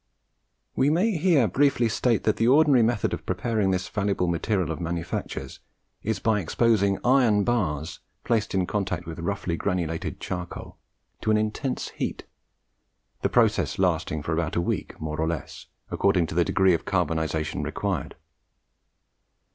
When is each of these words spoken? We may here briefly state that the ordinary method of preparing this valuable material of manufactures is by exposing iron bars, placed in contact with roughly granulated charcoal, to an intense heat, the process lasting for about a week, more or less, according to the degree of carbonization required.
We 0.75 0.89
may 0.89 1.11
here 1.15 1.47
briefly 1.47 1.87
state 1.87 2.23
that 2.23 2.37
the 2.37 2.47
ordinary 2.47 2.81
method 2.81 3.13
of 3.13 3.23
preparing 3.23 3.69
this 3.69 3.87
valuable 3.87 4.25
material 4.25 4.71
of 4.71 4.81
manufactures 4.81 5.59
is 6.01 6.17
by 6.17 6.39
exposing 6.39 6.97
iron 7.05 7.43
bars, 7.43 7.99
placed 8.23 8.55
in 8.55 8.65
contact 8.65 9.05
with 9.05 9.19
roughly 9.19 9.55
granulated 9.57 10.19
charcoal, 10.19 10.77
to 11.21 11.29
an 11.29 11.37
intense 11.37 11.89
heat, 11.89 12.23
the 13.21 13.29
process 13.29 13.77
lasting 13.77 14.23
for 14.23 14.33
about 14.33 14.55
a 14.55 14.59
week, 14.61 14.99
more 14.99 15.21
or 15.21 15.27
less, 15.27 15.67
according 15.91 16.25
to 16.25 16.33
the 16.33 16.43
degree 16.43 16.73
of 16.73 16.83
carbonization 16.83 17.63
required. 17.63 18.15